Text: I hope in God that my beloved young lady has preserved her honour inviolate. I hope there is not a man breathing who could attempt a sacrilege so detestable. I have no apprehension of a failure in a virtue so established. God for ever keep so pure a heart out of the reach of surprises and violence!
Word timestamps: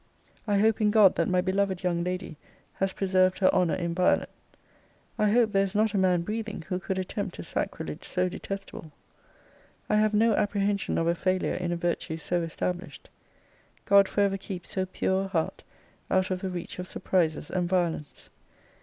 I 0.47 0.57
hope 0.57 0.81
in 0.81 0.89
God 0.89 1.13
that 1.13 1.27
my 1.27 1.41
beloved 1.41 1.83
young 1.83 2.03
lady 2.03 2.35
has 2.77 2.91
preserved 2.91 3.37
her 3.37 3.53
honour 3.53 3.75
inviolate. 3.75 4.29
I 5.19 5.29
hope 5.29 5.51
there 5.51 5.61
is 5.63 5.75
not 5.75 5.93
a 5.93 5.97
man 5.99 6.23
breathing 6.23 6.63
who 6.69 6.79
could 6.79 6.97
attempt 6.97 7.37
a 7.37 7.43
sacrilege 7.43 8.07
so 8.07 8.27
detestable. 8.27 8.91
I 9.91 9.97
have 9.97 10.15
no 10.15 10.33
apprehension 10.33 10.97
of 10.97 11.05
a 11.05 11.13
failure 11.13 11.53
in 11.53 11.71
a 11.71 11.75
virtue 11.77 12.17
so 12.17 12.41
established. 12.41 13.11
God 13.85 14.09
for 14.09 14.21
ever 14.21 14.37
keep 14.37 14.65
so 14.65 14.87
pure 14.87 15.25
a 15.25 15.27
heart 15.27 15.63
out 16.09 16.31
of 16.31 16.41
the 16.41 16.49
reach 16.49 16.79
of 16.79 16.87
surprises 16.87 17.51
and 17.51 17.69
violence! 17.69 18.31